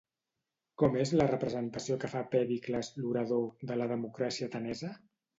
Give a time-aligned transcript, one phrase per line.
[0.81, 4.91] Com és la representació que fa Pèricles, l'orador, de la democràcia atenesa?